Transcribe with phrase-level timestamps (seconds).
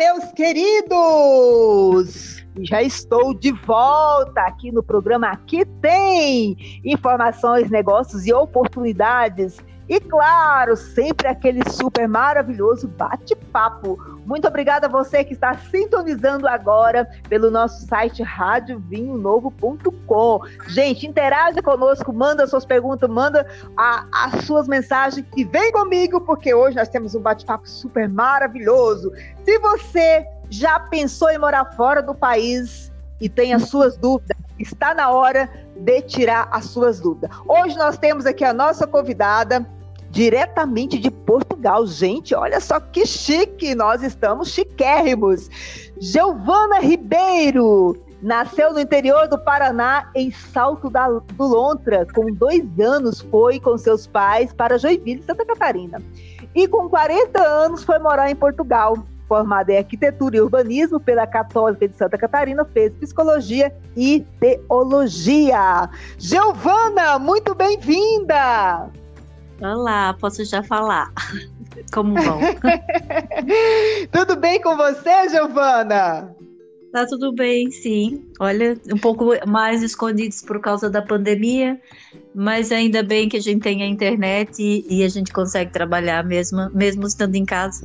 [0.00, 2.00] meus queridos!
[2.62, 9.58] Já estou de volta aqui no programa Aqui Tem informações, negócios e oportunidades
[9.90, 13.98] e claro, sempre aquele super maravilhoso bate-papo.
[14.24, 20.42] Muito obrigada a você que está sintonizando agora pelo nosso site radiovinhonovo.com.
[20.68, 23.44] Gente, interaja conosco, manda suas perguntas, manda
[23.76, 29.10] a, as suas mensagens e vem comigo, porque hoje nós temos um bate-papo super maravilhoso.
[29.44, 34.94] Se você já pensou em morar fora do país e tem as suas dúvidas, está
[34.94, 37.28] na hora de tirar as suas dúvidas.
[37.48, 39.66] Hoje nós temos aqui a nossa convidada,
[40.10, 41.86] diretamente de Portugal.
[41.86, 45.48] Gente, olha só que chique, nós estamos chiquérrimos.
[45.98, 52.06] Giovana Ribeiro nasceu no interior do Paraná, em Salto da, do Lontra.
[52.14, 56.02] Com dois anos, foi com seus pais para Joinville, Santa Catarina.
[56.54, 58.96] E com 40 anos, foi morar em Portugal.
[59.28, 65.88] Formada em arquitetura e urbanismo pela Católica de Santa Catarina, fez psicologia e teologia.
[66.18, 68.90] Giovana, muito bem-vinda!
[69.60, 71.12] Olá, posso já falar.
[71.92, 72.40] Como vão?
[74.10, 76.34] tudo bem com você, Giovana?
[76.92, 78.24] Tá tudo bem, sim.
[78.40, 81.80] Olha, um pouco mais escondidos por causa da pandemia,
[82.34, 86.24] mas ainda bem que a gente tem a internet e, e a gente consegue trabalhar
[86.24, 87.84] mesmo, mesmo estando em casa.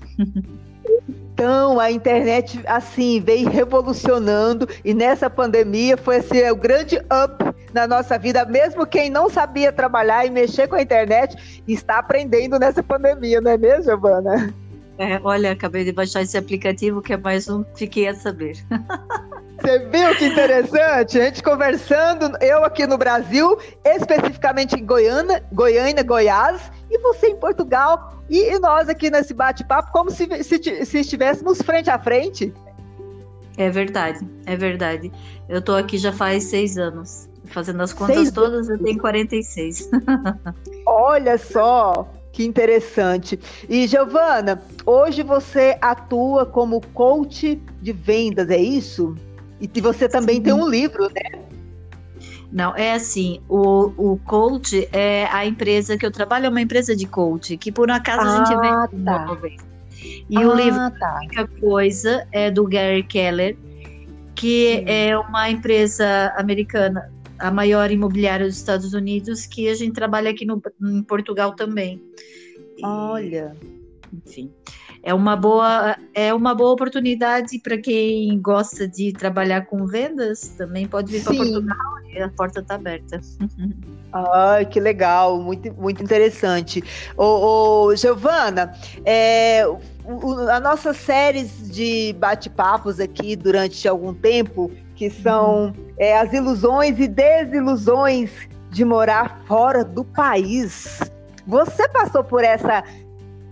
[1.34, 7.86] Então, a internet, assim, veio revolucionando e nessa pandemia foi assim, o grande up na
[7.86, 8.46] nossa vida.
[8.46, 13.52] Mesmo quem não sabia trabalhar e mexer com a internet está aprendendo nessa pandemia, não
[13.52, 14.54] é mesmo, Giovana?
[14.98, 18.56] É, olha, acabei de baixar esse aplicativo que é mais um, fiquei a saber.
[19.60, 21.20] Você viu que interessante?
[21.20, 27.36] A gente conversando, eu aqui no Brasil, especificamente em Goiânia, Goiânia, Goiás, e você em
[27.38, 32.54] Portugal, e, nós aqui nesse bate-papo, como se, se, se estivéssemos frente a frente.
[33.58, 35.12] É verdade, é verdade.
[35.48, 37.28] Eu tô aqui já faz seis anos.
[37.46, 39.90] Fazendo as contas seis todas, eu tenho 46.
[40.86, 43.40] Olha só, que interessante.
[43.70, 49.16] E Giovana, hoje você atua como coach de vendas, é isso?
[49.60, 50.42] E você também Sim.
[50.44, 51.42] tem um livro, né?
[52.52, 56.96] Não, é assim, o, o coach é a empresa que eu trabalho, é uma empresa
[56.96, 59.26] de coach, que por acaso ah, a gente ah, vê tá.
[59.26, 59.62] uma vez.
[60.30, 61.20] E ah, o livro tá.
[61.38, 63.58] A Coisa é do Gary Keller,
[64.36, 70.32] que é uma empresa americana, a maior imobiliária dos Estados Unidos, que a gente trabalha
[70.32, 72.02] aqui no, em Portugal também.
[72.84, 73.56] Olha.
[74.14, 74.52] enfim
[75.06, 80.88] é uma boa é uma boa oportunidade para quem gosta de trabalhar com vendas também
[80.88, 81.78] pode vir para Portugal
[82.10, 83.22] e a porta está aberta
[84.18, 86.82] Ai, que legal, muito, muito interessante.
[87.18, 89.64] Ô, ô Giovana, é,
[90.50, 97.08] a nossas séries de bate-papos aqui durante algum tempo, que são é, as ilusões e
[97.08, 98.32] desilusões
[98.72, 101.00] de morar fora do país.
[101.48, 102.84] Você passou por essa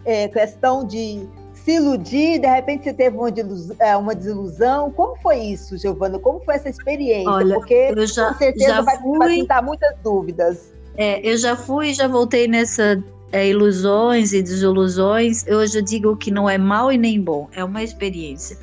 [0.06, 4.92] é, questão de se iludir, de repente você teve uma, desilusão, é, uma desilusão.
[4.92, 6.20] Como foi isso, Giovana?
[6.20, 7.30] Como foi essa experiência?
[7.30, 8.98] Olha, Porque eu já, com certeza vai,
[9.30, 10.74] pintar muitas dúvidas.
[10.98, 15.48] É, eu já fui e já voltei nessa é, ilusões e desilusões.
[15.48, 18.58] Eu já digo que não é mal e nem bom, é uma experiência.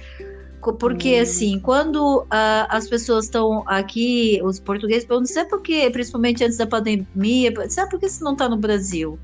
[0.78, 1.22] Porque, hum.
[1.22, 5.88] assim, quando uh, as pessoas estão aqui, os portugueses perguntam, sabe por quê?
[5.90, 9.18] Principalmente antes da pandemia, sabe por que você não está no Brasil?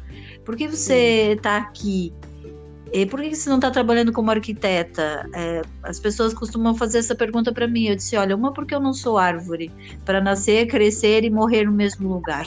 [0.44, 2.12] Por que você está aqui?
[2.92, 5.28] E por que você não está trabalhando como arquiteta?
[5.34, 7.88] É, as pessoas costumam fazer essa pergunta para mim.
[7.88, 9.72] Eu disse: olha, uma porque eu não sou árvore
[10.04, 12.46] para nascer, crescer e morrer no mesmo lugar.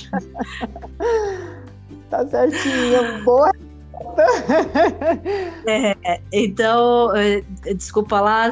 [2.10, 3.52] tá certinho, boa.
[5.68, 7.42] é, então, é,
[7.74, 8.50] desculpa lá,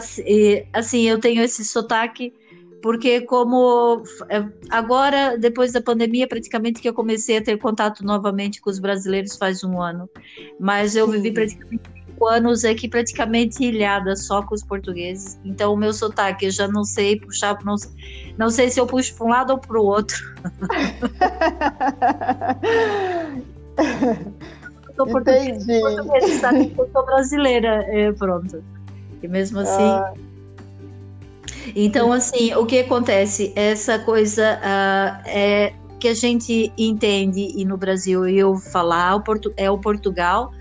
[0.74, 2.34] assim, eu tenho esse sotaque
[2.82, 8.62] porque como é, agora, depois da pandemia, praticamente que eu comecei a ter contato novamente
[8.62, 10.10] com os brasileiros faz um ano,
[10.60, 15.78] mas eu vivi praticamente cinco anos aqui praticamente ilhada só com os portugueses, então o
[15.78, 17.76] meu sotaque eu já não sei puxar, não,
[18.38, 20.18] não sei se eu puxo para um lado ou para o outro.
[25.18, 28.64] eu sou portuguesa, eu sou brasileira, é, pronto.
[29.22, 29.84] E mesmo assim...
[29.84, 30.14] Ah
[31.76, 33.52] então, assim, o que acontece?
[33.56, 39.22] Essa coisa uh, é que a gente entende, e no Brasil eu falar,
[39.56, 40.52] é o Portugal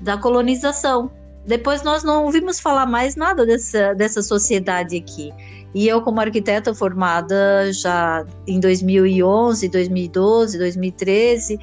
[0.00, 1.10] da colonização.
[1.46, 5.32] Depois nós não ouvimos falar mais nada dessa, dessa sociedade aqui.
[5.74, 11.58] E eu, como arquiteta formada já em 2011, 2012, 2013,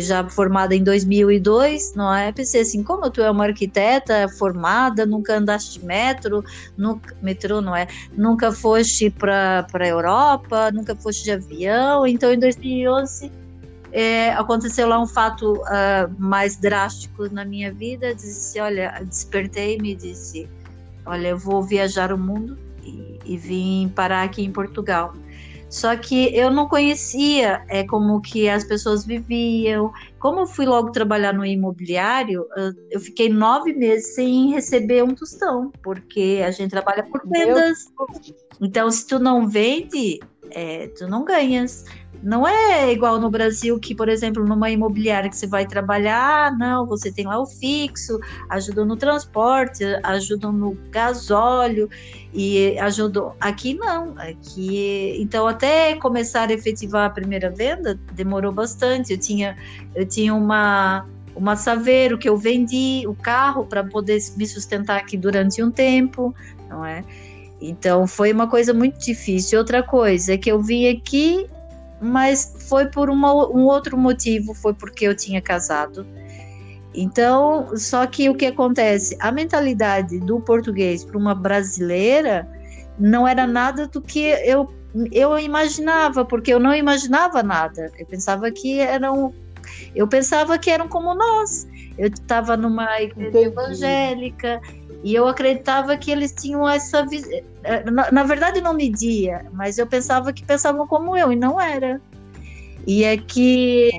[0.00, 2.32] já formada em 2002, não é?
[2.32, 6.44] Pensei assim, como tu é uma arquiteta formada, nunca andaste de metro,
[6.76, 7.86] nunca, metrô, não é?
[8.16, 12.06] Nunca foste para a Europa, nunca foste de avião.
[12.06, 13.30] Então, em 2011,
[13.92, 18.12] é, aconteceu lá um fato uh, mais drástico na minha vida.
[18.14, 20.48] Disse, olha, despertei e me disse,
[21.06, 25.14] olha, eu vou viajar o mundo e, e vim parar aqui em Portugal.
[25.74, 29.92] Só que eu não conhecia é, como que as pessoas viviam.
[30.20, 32.46] Como eu fui logo trabalhar no imobiliário,
[32.92, 37.92] eu fiquei nove meses sem receber um tostão, porque a gente trabalha por vendas.
[38.60, 40.20] Então, se tu não vende,
[40.54, 41.84] é, tu não ganhas.
[42.22, 46.86] Não é igual no Brasil que, por exemplo, numa imobiliária que você vai trabalhar, não,
[46.86, 48.18] você tem lá o fixo,
[48.48, 51.90] ajudam no transporte, ajudam no gasóleo
[52.32, 53.34] e ajudam.
[53.38, 59.12] Aqui não, aqui então até começar a efetivar a primeira venda demorou bastante.
[59.12, 59.56] Eu tinha
[59.94, 65.16] eu tinha uma uma Saveiro que eu vendi o carro para poder me sustentar aqui
[65.16, 66.34] durante um tempo,
[66.68, 67.04] não é?
[67.68, 69.58] Então foi uma coisa muito difícil.
[69.58, 71.48] Outra coisa é que eu vim aqui
[72.04, 76.06] mas foi por uma, um outro motivo, foi porque eu tinha casado.
[76.94, 79.16] Então, só que o que acontece?
[79.20, 82.46] A mentalidade do português para uma brasileira
[82.98, 84.72] não era nada do que eu,
[85.10, 87.90] eu imaginava, porque eu não imaginava nada.
[87.98, 89.34] Eu pensava que eram.
[89.96, 91.66] Eu pensava que eram como nós.
[91.98, 93.46] Eu estava numa igreja Entendi.
[93.46, 94.60] evangélica,
[95.04, 97.30] e eu acreditava que eles tinham essa visão.
[97.62, 101.60] Eh, na, na, verdade, não media, mas eu pensava que pensavam como eu, e não
[101.60, 102.00] era.
[102.86, 103.90] E é que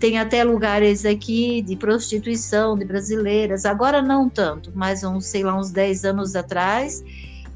[0.00, 5.56] tem até lugares aqui de prostituição de brasileiras, agora não tanto, mas uns, sei lá,
[5.56, 7.04] uns 10 anos atrás,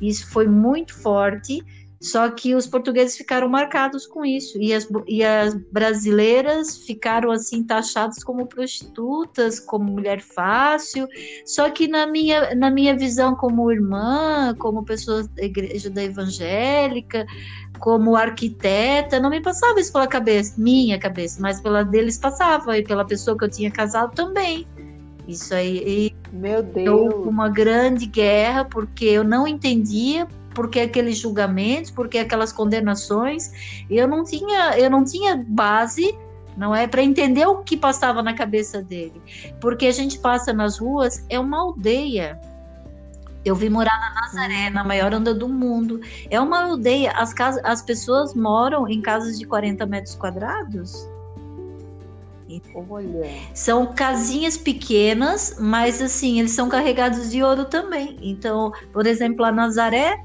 [0.01, 1.65] isso foi muito forte.
[2.01, 7.65] Só que os portugueses ficaram marcados com isso e as, e as brasileiras ficaram assim
[7.65, 11.09] taxadas como prostitutas, como mulher fácil.
[11.45, 17.27] Só que na minha, na minha visão como irmã, como pessoa da igreja da evangélica,
[17.81, 22.85] como arquiteta, não me passava isso pela cabeça, minha cabeça, mas pela deles passava e
[22.85, 24.65] pela pessoa que eu tinha casado também.
[25.27, 26.15] Isso aí.
[26.33, 27.13] Meu Deus.
[27.27, 30.27] Uma grande guerra porque eu não entendia
[30.59, 36.19] porque aqueles julgamentos, porque aquelas condenações, eu não tinha, eu não tinha base
[36.57, 39.23] não é para entender o que passava na cabeça dele,
[39.61, 42.41] porque a gente passa nas ruas é uma aldeia.
[43.45, 46.01] Eu vim morar na Nazaré, na maior onda do mundo.
[46.29, 47.13] É uma aldeia.
[47.13, 51.09] As, casas, as pessoas moram em casas de 40 metros quadrados.
[52.75, 53.31] Olha.
[53.55, 58.17] São casinhas pequenas, mas assim, eles são carregados de ouro também.
[58.21, 60.19] Então, por exemplo, a Nazaré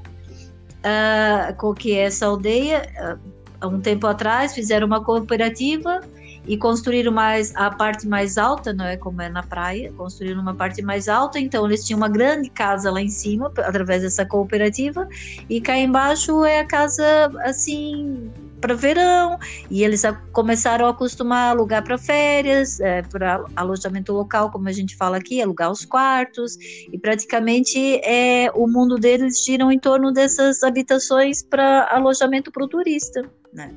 [0.84, 3.18] uh, com que essa aldeia, uh,
[3.60, 6.00] há um tempo atrás, fizeram uma cooperativa
[6.46, 8.96] e construíram mais a parte mais alta, não é?
[8.96, 12.90] Como é na praia, construíram uma parte mais alta, então eles tinham uma grande casa
[12.90, 15.08] lá em cima através dessa cooperativa
[15.48, 18.30] e cá embaixo é a casa assim
[18.64, 19.38] para verão
[19.70, 20.02] e eles
[20.32, 25.18] começaram a acostumar a alugar para férias, é, para alojamento local, como a gente fala
[25.18, 26.56] aqui, alugar os quartos
[26.90, 32.68] e praticamente é, o mundo deles gira em torno dessas habitações para alojamento para o
[32.68, 33.22] turista.
[33.52, 33.70] Né?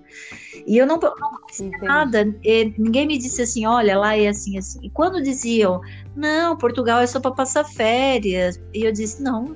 [0.65, 4.57] E eu não, não conhecia nada, e ninguém me disse assim, olha, lá é assim,
[4.57, 4.79] assim.
[4.81, 5.81] E quando diziam,
[6.15, 9.55] não, Portugal é só para passar férias, e eu disse, não,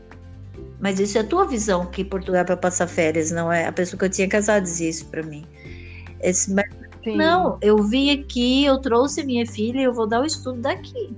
[0.82, 3.68] mas isso é a tua visão que Portugal é para passar férias, não é?
[3.68, 5.46] A pessoa que eu tinha casado dizia isso para mim.
[6.20, 6.54] Esse,
[7.06, 11.16] não, eu vim aqui, eu trouxe minha filha e eu vou dar o estudo daqui.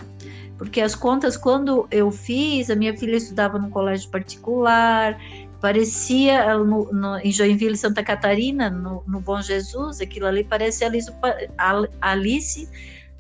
[0.58, 5.18] Porque as contas, quando eu fiz, a minha filha estudava num colégio particular,
[5.62, 11.10] parecia no, no, em Joinville, Santa Catarina, no, no, Bom Jesus, aquilo ali parece Alice,
[12.02, 12.70] Alice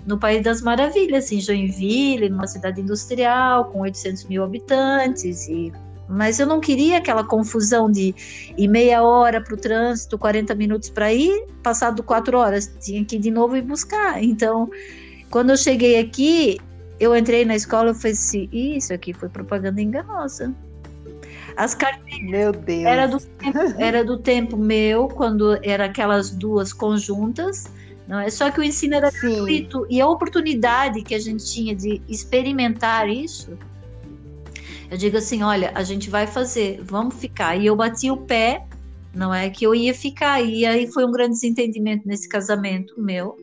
[0.05, 5.71] no País das Maravilhas, em Joinville, numa cidade industrial, com 800 mil habitantes e
[6.07, 8.13] mas eu não queria aquela confusão de
[8.57, 13.15] ir meia hora para o trânsito, 40 minutos para ir, passado quatro horas, tinha que
[13.15, 14.21] ir de novo e buscar.
[14.21, 14.69] Então,
[15.29, 16.59] quando eu cheguei aqui,
[16.99, 20.53] eu entrei na escola e falei assim, isso aqui foi propaganda enganosa.
[21.55, 22.85] As carteiras meu Deus.
[22.85, 27.65] Era do, tempo, era do tempo meu, quando era aquelas duas conjuntas,
[28.07, 28.29] não é?
[28.29, 29.29] Só que o ensino era Sim.
[29.29, 33.57] gratuito e a oportunidade que a gente tinha de experimentar isso
[34.93, 37.57] eu digo assim: olha, a gente vai fazer, vamos ficar.
[37.57, 38.63] E eu bati o pé,
[39.11, 40.39] não é que eu ia ficar.
[40.39, 43.35] E aí foi um grande desentendimento nesse casamento meu,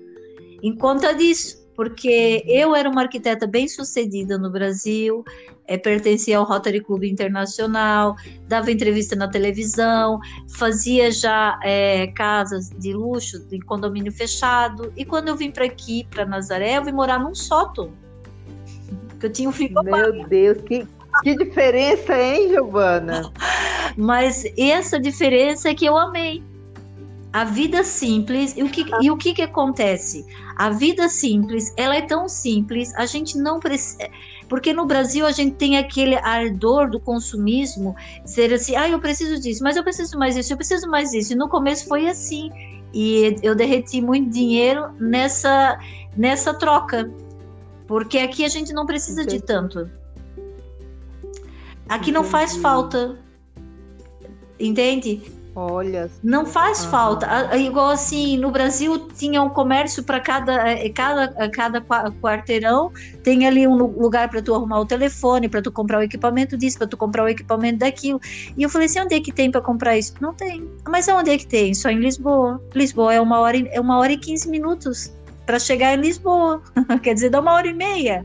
[0.63, 5.25] em conta disso, porque eu era uma arquiteta bem sucedida no Brasil,
[5.67, 8.15] é, pertencia ao Rotary Club Internacional,
[8.47, 10.21] dava entrevista na televisão,
[10.57, 14.93] fazia já é, casas de luxo em condomínio fechado.
[14.97, 17.91] E quando eu vim para aqui, para Nazaré, eu vim morar num sótão.
[19.21, 20.13] Eu tinha um frigobar.
[20.13, 20.87] Meu Deus, que,
[21.23, 23.33] que diferença, hein, Giovana?
[23.97, 26.43] Mas essa diferença é que eu amei.
[27.33, 30.27] A vida simples, e o que, e o que, que acontece?
[30.57, 34.09] A vida simples, ela é tão simples, a gente não precisa.
[34.49, 39.41] Porque no Brasil a gente tem aquele ardor do consumismo, ser assim, ah, eu preciso
[39.41, 41.33] disso, mas eu preciso mais disso, eu preciso mais disso.
[41.33, 42.51] E no começo foi assim.
[42.93, 45.79] E eu derreti muito dinheiro nessa,
[46.17, 47.09] nessa troca.
[47.87, 49.39] Porque aqui a gente não precisa Entendi.
[49.39, 50.00] de tanto.
[51.91, 53.19] Aqui não faz falta.
[54.61, 55.21] Entende?
[55.57, 56.09] Olha.
[56.23, 56.91] Não faz uhum.
[56.91, 57.57] falta.
[57.57, 62.93] Igual assim, no Brasil tinha um comércio para cada, eh, cada, cada quarteirão,
[63.25, 66.79] tem ali um lugar para tu arrumar o telefone, para tu comprar o equipamento disso,
[66.79, 68.21] para tu comprar o equipamento daquilo.
[68.57, 70.15] E eu falei assim, onde é que tem para comprar isso?
[70.21, 70.71] Não tem.
[70.89, 71.75] Mas onde é que tem?
[71.75, 72.63] Só em Lisboa.
[72.73, 75.13] Lisboa é uma hora, é uma hora e quinze minutos
[75.45, 76.63] para chegar em Lisboa.
[77.03, 78.25] Quer dizer, dá uma hora e meia.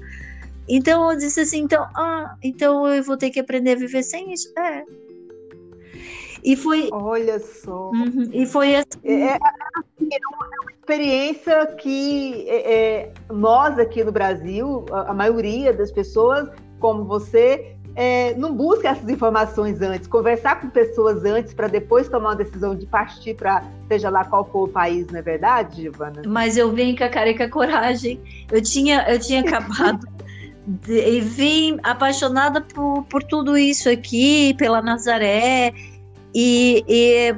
[0.68, 4.34] Então eu disse assim, então, ah, então eu vou ter que aprender a viver sem
[4.34, 4.52] isso.
[4.58, 4.84] É,
[6.46, 6.90] e foi.
[6.92, 7.90] Olha só.
[7.90, 9.00] Uhum, e foi assim.
[9.04, 15.14] É, é, assim, é uma experiência que é, é, nós aqui no Brasil, a, a,
[15.14, 16.48] maioria das pessoas,
[16.80, 22.30] como você, é, não busca essas informações antes, conversar com pessoas antes para depois tomar
[22.30, 26.22] uma decisão de partir para seja lá qual for o país, não é verdade, Giovana?
[26.28, 28.22] Mas eu vim com a cara e com a coragem.
[28.52, 30.08] Eu tinha, eu tinha acabado.
[30.66, 35.74] De, e vim apaixonada por, por tudo isso aqui, pela Nazaré,
[36.34, 37.36] e, e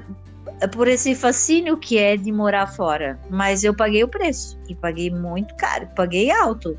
[0.71, 3.19] por esse fascínio que é de morar fora.
[3.29, 6.77] Mas eu paguei o preço e paguei muito caro, paguei alto,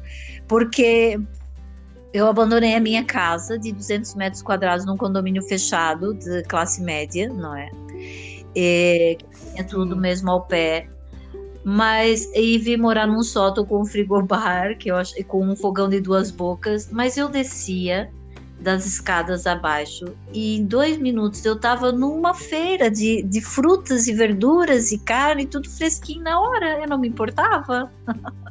[0.48, 1.20] porque
[2.12, 7.28] eu abandonei a minha casa de 200 metros quadrados num condomínio fechado de classe média,
[7.28, 7.70] não é?
[8.56, 9.18] E,
[9.52, 10.88] tinha tudo mesmo ao pé.
[11.70, 15.86] Mas e vim morar num sótão com um frigobar, que eu acho, com um fogão
[15.86, 16.88] de duas bocas.
[16.90, 18.10] Mas eu descia
[18.58, 20.06] das escadas abaixo.
[20.32, 25.44] E em dois minutos eu estava numa feira de, de frutas e verduras e carne,
[25.44, 26.80] tudo fresquinho na hora.
[26.80, 27.92] Eu não me importava.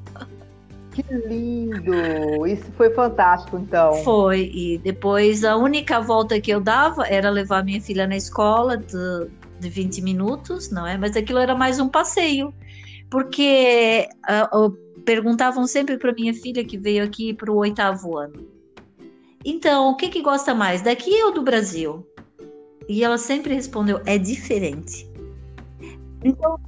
[0.93, 2.47] Que lindo!
[2.47, 3.93] Isso foi fantástico, então.
[4.03, 4.51] Foi.
[4.51, 9.27] E depois a única volta que eu dava era levar minha filha na escola de,
[9.59, 10.97] de 20 minutos, não é?
[10.97, 12.51] Mas aquilo era mais um passeio.
[13.09, 14.07] Porque
[14.53, 14.69] uh,
[15.03, 18.57] perguntavam sempre para minha filha que veio aqui para o oitavo ano
[19.49, 22.05] então, o que que gosta mais, daqui ou do Brasil?
[22.89, 25.09] E ela sempre respondeu: é diferente.
[26.21, 26.59] Então.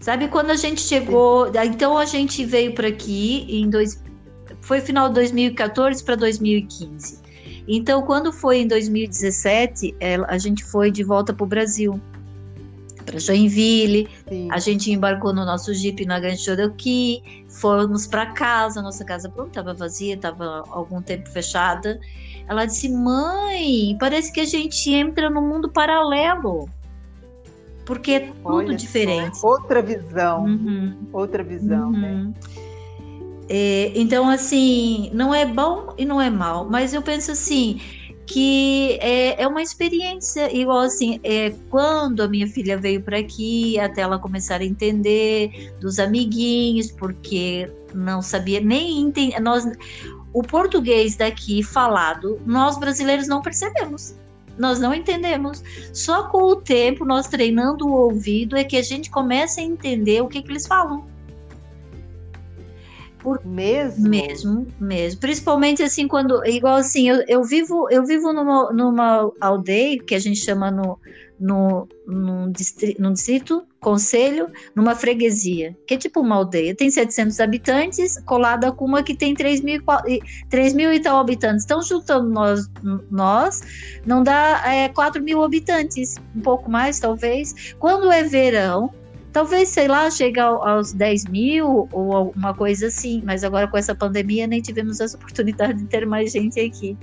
[0.00, 1.52] Sabe quando a gente chegou?
[1.64, 4.02] Então a gente veio para aqui em dois,
[4.60, 7.20] foi final de 2014 para 2015.
[7.68, 12.00] Então quando foi em 2017, a gente foi de volta para o Brasil
[13.06, 14.08] para Joinville.
[14.28, 14.48] Sim.
[14.50, 19.48] A gente embarcou no nosso Jeep na Grande Cherokee, fomos para casa, nossa casa pronto,
[19.48, 21.98] estava vazia, estava algum tempo fechada.
[22.48, 26.68] Ela disse: "Mãe, parece que a gente entra no mundo paralelo".
[27.86, 29.38] Porque é tudo Olha diferente.
[29.38, 30.44] Só, outra visão.
[30.44, 30.96] Uhum.
[31.12, 32.10] Outra visão, né?
[32.10, 32.24] uhum.
[32.24, 32.34] né?
[33.48, 37.80] É, então, assim, não é bom e não é mal, mas eu penso assim,
[38.26, 40.52] que é, é uma experiência.
[40.54, 45.72] Igual assim é, quando a minha filha veio para aqui até ela começar a entender
[45.80, 49.64] dos amiguinhos porque não sabia nem entender nós
[50.32, 54.14] o português daqui falado nós brasileiros não percebemos.
[54.58, 55.62] Nós não entendemos.
[55.92, 60.22] Só com o tempo nós treinando o ouvido é que a gente começa a entender
[60.22, 61.15] o que, que eles falam
[63.26, 64.08] por mesmo?
[64.08, 65.20] Mesmo, mesmo.
[65.20, 66.46] Principalmente assim, quando.
[66.46, 70.96] Igual assim, eu, eu vivo, eu vivo numa, numa aldeia que a gente chama no,
[71.40, 76.72] no, num, distrito, num distrito, conselho, numa freguesia, que é tipo uma aldeia.
[76.72, 79.82] Tem 700 habitantes, colada com uma que tem 3 mil,
[80.48, 81.64] 3 mil e tal habitantes.
[81.64, 82.70] Então, juntando nós,
[83.10, 83.60] nós
[84.06, 87.74] não dá é, 4 mil habitantes, um pouco mais, talvez.
[87.80, 88.94] Quando é verão,
[89.36, 93.94] Talvez, sei lá, chegue aos 10 mil ou alguma coisa assim, mas agora com essa
[93.94, 96.96] pandemia nem tivemos essa oportunidade de ter mais gente aqui.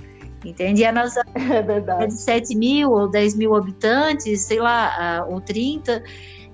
[0.44, 0.80] Entende?
[0.80, 2.02] E a nossa é, verdade.
[2.02, 6.02] é de 7 mil ou 10 mil habitantes, sei lá, ou 30,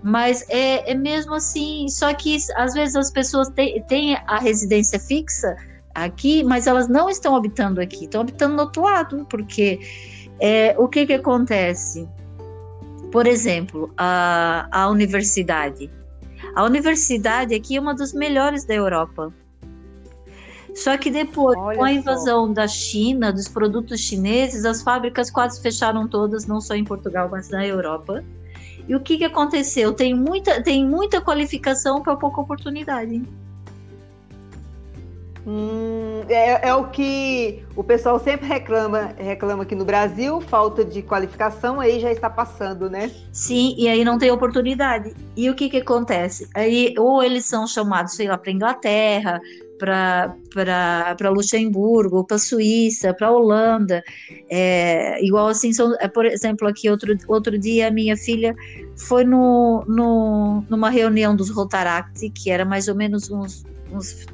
[0.03, 1.89] mas é, é mesmo assim.
[1.89, 5.57] Só que às vezes as pessoas têm, têm a residência fixa
[5.95, 9.81] aqui, mas elas não estão habitando aqui, estão habitando no outro lado, porque
[10.41, 12.07] é, o que, que acontece?
[13.11, 15.91] Por exemplo, a, a universidade.
[16.55, 19.33] A universidade aqui é uma das melhores da Europa.
[20.75, 22.53] Só que depois, Olha com a invasão só.
[22.53, 27.49] da China, dos produtos chineses, as fábricas quase fecharam todas, não só em Portugal, mas
[27.51, 28.25] na Europa.
[28.89, 29.93] E o que, que aconteceu?
[29.93, 33.23] Tem muita, tem muita qualificação para pouca oportunidade.
[35.47, 41.03] Hum, é, é, o que o pessoal sempre reclama, reclama aqui no Brasil, falta de
[41.03, 43.11] qualificação, aí já está passando, né?
[43.33, 45.15] Sim, e aí não tem oportunidade.
[45.37, 46.49] E o que que acontece?
[46.55, 49.41] Aí ou eles são chamados, sei lá, para Inglaterra,
[49.79, 54.03] para Luxemburgo, para Suíça, para Holanda.
[54.51, 58.55] É, igual assim, são, é, por exemplo, aqui outro, outro dia a minha filha
[58.95, 64.27] foi no, no, numa reunião dos Rotaract, que era mais ou menos uns, uns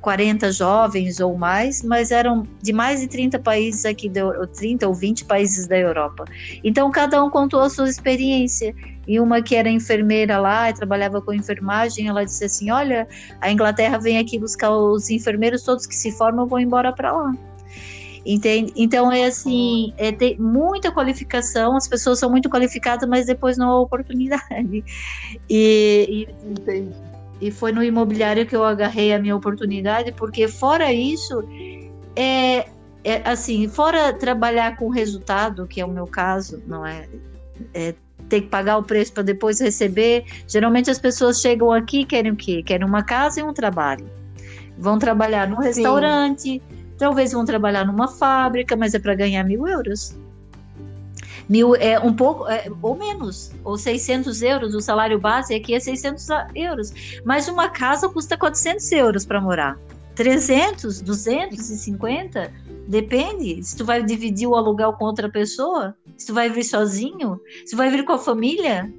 [0.00, 4.20] 40 jovens ou mais, mas eram de mais de 30 países aqui, de,
[4.54, 6.24] 30 ou 20 países da Europa.
[6.62, 8.74] Então, cada um contou a sua experiência.
[9.06, 13.08] E uma que era enfermeira lá e trabalhava com enfermagem, ela disse assim: Olha,
[13.40, 17.32] a Inglaterra vem aqui buscar os enfermeiros, todos que se formam vão embora para lá.
[18.26, 18.72] Entende?
[18.76, 23.70] Então é assim, é ter muita qualificação, as pessoas são muito qualificadas, mas depois não
[23.70, 24.84] há oportunidade.
[25.50, 27.07] E, e, Entendi
[27.40, 31.42] e foi no imobiliário que eu agarrei a minha oportunidade, porque fora isso,
[32.16, 32.68] é,
[33.04, 37.08] é assim, fora trabalhar com resultado, que é o meu caso, não é,
[37.72, 37.94] é
[38.28, 40.24] ter que pagar o preço para depois receber.
[40.46, 42.62] Geralmente as pessoas chegam aqui querem o quê?
[42.62, 44.06] Querem uma casa e um trabalho.
[44.76, 46.60] Vão trabalhar num restaurante, Sim.
[46.98, 50.16] talvez vão trabalhar numa fábrica, mas é para ganhar mil euros
[51.48, 55.80] mil, é, um pouco, é, ou menos, ou 600 euros, o salário base aqui é
[55.80, 59.78] 600 euros, mas uma casa custa 400 euros para morar.
[60.14, 62.52] 300, 250,
[62.88, 63.62] depende.
[63.62, 67.70] Se tu vai dividir o aluguel com outra pessoa, se tu vai vir sozinho, se
[67.70, 68.92] tu vai vir com a família,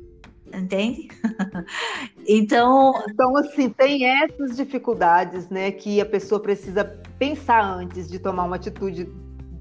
[0.54, 1.10] entende?
[2.26, 6.86] então, então assim tem essas dificuldades, né, que a pessoa precisa
[7.18, 9.10] pensar antes de tomar uma atitude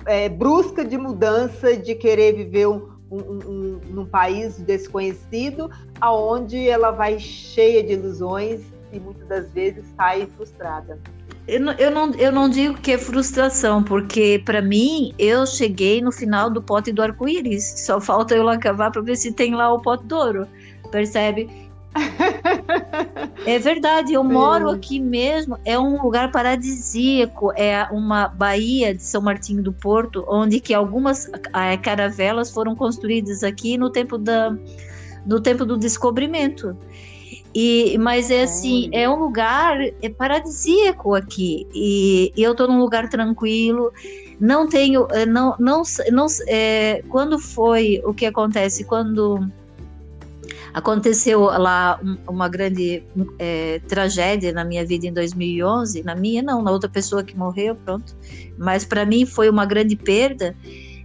[0.08, 6.90] é, brusca de mudança, de querer viver um, um, um, num país desconhecido, aonde ela
[6.90, 8.62] vai cheia de ilusões
[8.92, 10.98] e muitas das vezes sai frustrada.
[11.46, 16.02] Eu não, eu, não, eu não digo que é frustração, porque para mim eu cheguei
[16.02, 17.85] no final do pote do arco-íris.
[17.87, 20.48] Só falta eu lá cavar para ver se tem lá o pote de ouro,
[20.90, 21.48] percebe?
[23.46, 24.33] É verdade, eu Sim.
[24.33, 30.24] moro aqui mesmo, é um lugar paradisíaco, é uma baía de São Martinho do Porto,
[30.29, 34.55] onde que algumas é, caravelas foram construídas aqui no tempo da
[35.24, 36.77] no tempo do descobrimento.
[37.55, 41.66] E, mas é assim, é um lugar é paradisíaco aqui.
[41.74, 43.92] E, e eu estou num lugar tranquilo.
[44.40, 49.40] Não tenho, eh, não, não, não é, quando foi o que acontece quando
[50.72, 53.02] Aconteceu lá uma grande
[53.38, 57.74] é, tragédia na minha vida em 2011, na minha não, na outra pessoa que morreu,
[57.74, 58.16] pronto.
[58.59, 60.54] Mas para mim foi uma grande perda.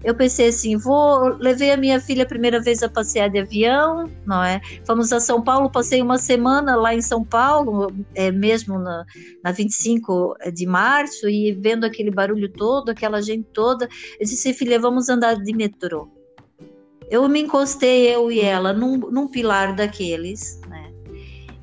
[0.04, 4.10] Eu pensei assim, vou levei a minha filha a primeira vez a passear de avião,
[4.26, 4.60] não é?
[4.86, 9.06] Fomos a São Paulo, passei uma semana lá em São Paulo, é mesmo na,
[9.42, 13.88] na 25 de março e vendo aquele barulho todo, aquela gente toda.
[14.20, 16.23] Eu disse, filha, vamos andar de metrô.
[17.10, 20.92] Eu me encostei, eu e ela, num, num pilar daqueles, né?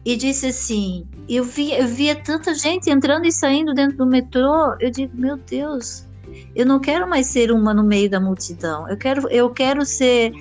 [0.04, 4.74] E disse assim: eu, vi, eu via tanta gente entrando e saindo dentro do metrô.
[4.80, 6.06] Eu digo, meu Deus,
[6.54, 8.88] eu não quero mais ser uma no meio da multidão.
[8.88, 10.32] Eu quero, eu quero ser.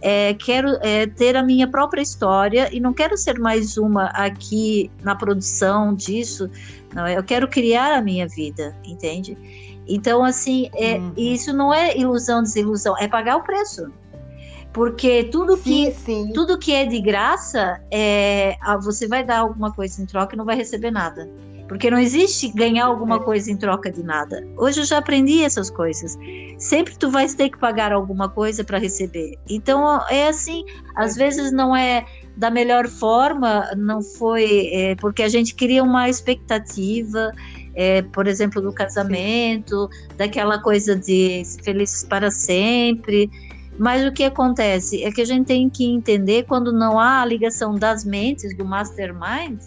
[0.00, 4.88] É, quero é, ter a minha própria história e não quero ser mais uma aqui
[5.02, 6.48] na produção disso.
[6.94, 9.36] Não, eu quero criar a minha vida, entende?
[9.88, 11.12] Então, assim, é, uhum.
[11.16, 13.90] isso não é ilusão, desilusão, é pagar o preço.
[14.72, 16.30] Porque tudo que, sim.
[16.32, 20.44] tudo que é de graça, é, você vai dar alguma coisa em troca e não
[20.44, 21.28] vai receber nada.
[21.66, 23.18] Porque não existe ganhar alguma é.
[23.20, 24.42] coisa em troca de nada.
[24.56, 26.18] Hoje eu já aprendi essas coisas.
[26.58, 29.38] Sempre tu vais ter que pagar alguma coisa para receber.
[29.48, 30.64] Então é assim,
[30.96, 31.24] às é.
[31.24, 37.32] vezes não é da melhor forma, não foi é, porque a gente cria uma expectativa,
[37.74, 40.08] é, por exemplo, do casamento, Sim.
[40.16, 43.28] daquela coisa de felizes para sempre.
[43.78, 47.24] Mas o que acontece é que a gente tem que entender quando não há a
[47.24, 49.60] ligação das mentes, do mastermind,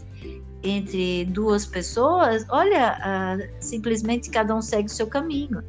[0.64, 5.64] entre duas pessoas, olha, uh, simplesmente cada um segue o seu caminho.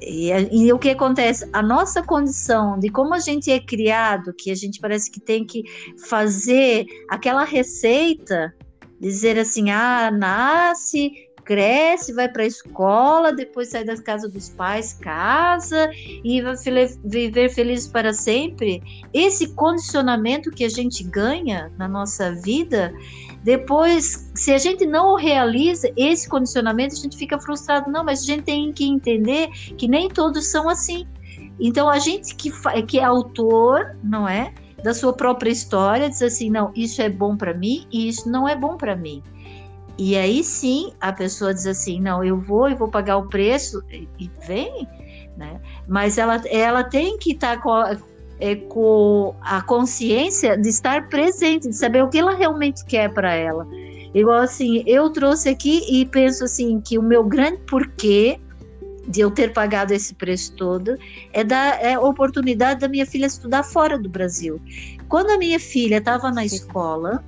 [0.00, 1.48] E, e, o que acontece?
[1.52, 5.46] A nossa condição de como a gente é criado, que a gente parece que tem
[5.46, 5.62] que
[6.08, 8.52] fazer aquela receita,
[9.00, 11.12] dizer assim, ah, nasce
[11.44, 15.90] cresce, vai para a escola, depois sai das casas dos pais, casa
[16.24, 16.54] e vai
[17.04, 18.82] viver feliz para sempre.
[19.12, 22.92] Esse condicionamento que a gente ganha na nossa vida,
[23.44, 27.90] depois, se a gente não realiza esse condicionamento, a gente fica frustrado.
[27.90, 31.06] Não, mas a gente tem que entender que nem todos são assim.
[31.60, 32.50] Então, a gente que,
[32.86, 34.52] que é autor, não é?
[34.82, 38.48] Da sua própria história, diz assim: não, isso é bom para mim e isso não
[38.48, 39.22] é bom para mim.
[39.96, 43.82] E aí sim a pessoa diz assim: não, eu vou e vou pagar o preço,
[43.90, 44.88] e vem,
[45.36, 45.60] né?
[45.86, 47.96] Mas ela, ela tem que estar tá com, a,
[48.40, 53.32] é, com a consciência de estar presente, de saber o que ela realmente quer para
[53.32, 53.66] ela.
[54.12, 58.38] Igual assim, eu trouxe aqui e penso assim que o meu grande porquê
[59.06, 60.96] de eu ter pagado esse preço todo
[61.32, 64.60] é da é a oportunidade da minha filha estudar fora do Brasil.
[65.08, 67.22] Quando a minha filha estava na escola,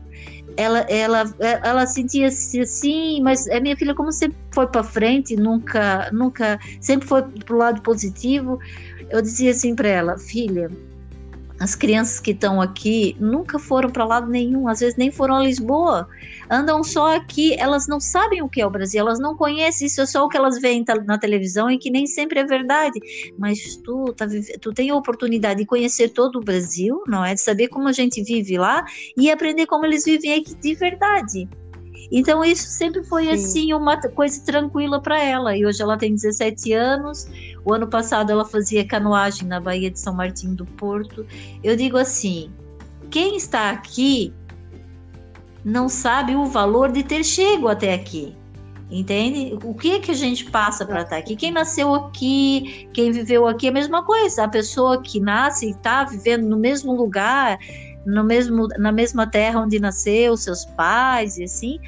[0.56, 6.10] ela, ela, ela sentia-se assim, mas a minha filha, como sempre foi para frente, nunca,
[6.12, 8.58] nunca, sempre foi para o lado positivo,
[9.10, 10.70] eu dizia assim para ela, filha,
[11.58, 15.42] as crianças que estão aqui nunca foram para lado nenhum, às vezes nem foram a
[15.42, 16.08] Lisboa.
[16.50, 20.00] Andam só aqui, elas não sabem o que é o Brasil, elas não conhecem, isso
[20.00, 23.00] é só o que elas veem na televisão e que nem sempre é verdade.
[23.38, 24.26] Mas tu, tá,
[24.60, 27.34] tu tem a oportunidade de conhecer todo o Brasil, não é?
[27.34, 28.84] De saber como a gente vive lá
[29.16, 31.48] e aprender como eles vivem aqui de verdade.
[32.10, 33.30] Então isso sempre foi Sim.
[33.32, 35.56] assim uma coisa tranquila para ela.
[35.56, 37.28] E hoje ela tem 17 anos.
[37.64, 41.26] O ano passado ela fazia canoagem na Baía de São Martinho do Porto.
[41.62, 42.50] Eu digo assim,
[43.10, 44.32] quem está aqui
[45.64, 48.36] não sabe o valor de ter chego até aqui.
[48.88, 49.58] Entende?
[49.64, 51.34] O que é que a gente passa para estar aqui?
[51.34, 54.44] Quem nasceu aqui, quem viveu aqui, é a mesma coisa.
[54.44, 57.58] A pessoa que nasce e está vivendo no mesmo lugar,
[58.06, 61.78] no mesmo, na mesma terra onde nasceu, seus pais e assim,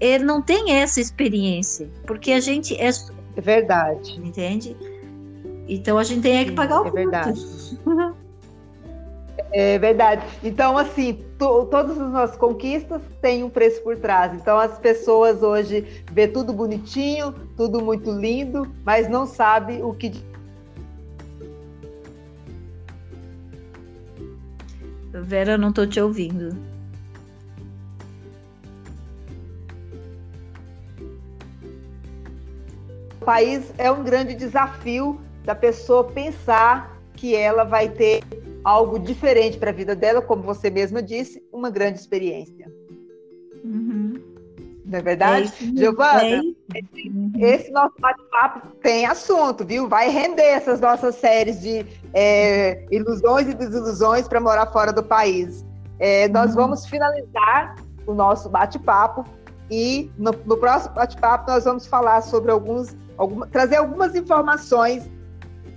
[0.00, 2.88] ele não tem essa experiência, porque a gente é.
[3.36, 4.18] É verdade.
[4.24, 4.76] Entende?
[5.68, 7.40] Então a gente tem que pagar o É verdade.
[9.52, 10.24] é verdade.
[10.42, 14.34] Então, assim, todas as nossas conquistas têm um preço por trás.
[14.34, 20.12] Então, as pessoas hoje vê tudo bonitinho, tudo muito lindo, mas não sabe o que
[25.12, 26.56] Vera, não estou te ouvindo.
[33.20, 38.22] O país é um grande desafio da pessoa pensar que ela vai ter
[38.64, 42.70] algo diferente para a vida dela, como você mesma disse, uma grande experiência.
[43.64, 44.14] Uhum.
[44.84, 45.52] Não é verdade?
[45.60, 46.40] É Giovana, é
[46.74, 47.32] uhum.
[47.38, 49.88] esse nosso bate-papo tem assunto, viu?
[49.88, 55.64] Vai render essas nossas séries de é, ilusões e desilusões para morar fora do país.
[55.98, 56.62] É, nós uhum.
[56.62, 59.24] vamos finalizar o nosso bate-papo
[59.70, 65.08] e no, no próximo bate-papo nós vamos falar sobre alguns, alguma, trazer algumas informações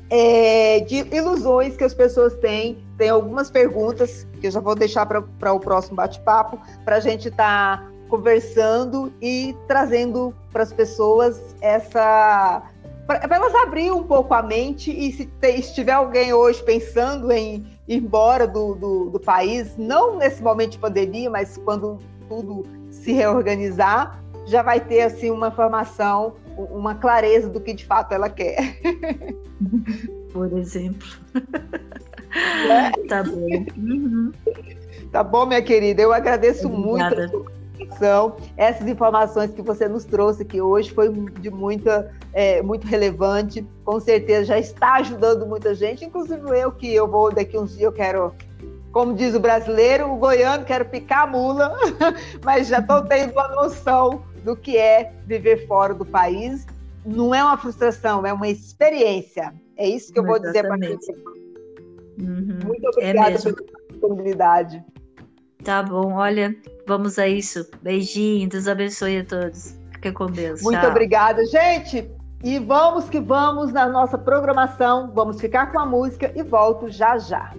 [0.10, 2.84] é, de ilusões que as pessoas têm.
[2.98, 7.28] Tem algumas perguntas que eu já vou deixar para o próximo bate-papo, para a gente
[7.28, 12.64] estar tá conversando e trazendo para as pessoas essa.
[13.08, 17.32] para elas abrir um pouco a mente e se, te, se tiver alguém hoje pensando
[17.32, 22.64] em ir embora do, do, do país, não nesse momento de pandemia, mas quando tudo
[22.90, 28.30] se reorganizar, já vai ter assim uma formação, uma clareza do que de fato ela
[28.30, 28.80] quer.
[30.32, 31.08] Por exemplo.
[32.70, 33.08] É.
[33.08, 33.66] Tá bom.
[33.78, 34.32] Uhum.
[35.12, 36.02] Tá bom, minha querida.
[36.02, 37.28] Eu agradeço Obrigada.
[37.28, 37.63] muito
[38.56, 43.66] essas informações que você nos trouxe aqui hoje foi de muita, é, muito relevante.
[43.84, 47.84] Com certeza já está ajudando muita gente, inclusive eu que eu vou daqui uns dias
[47.84, 48.34] eu quero,
[48.92, 51.76] como diz o brasileiro, o goiano quero picar a mula,
[52.44, 56.66] mas já estou tendo uma noção do que é viver fora do país.
[57.06, 59.54] Não é uma frustração, é uma experiência.
[59.76, 61.12] É isso que eu vou dizer para você.
[62.20, 62.60] Uhum.
[62.66, 63.56] Muito é obrigada é pela
[63.90, 64.84] disponibilidade.
[65.64, 67.66] Tá bom, olha, vamos a isso.
[67.82, 69.78] Beijinho, Deus abençoe a todos.
[69.94, 70.62] Fica com Deus.
[70.62, 70.90] Muito Tchau.
[70.90, 72.10] obrigada, gente.
[72.44, 75.12] E vamos que vamos na nossa programação.
[75.14, 77.54] Vamos ficar com a música e volto já já.